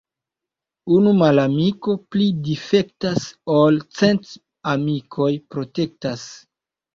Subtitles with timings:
[0.93, 4.33] Unu malamiko pli difektas, ol cent
[4.73, 6.27] amikoj protektas.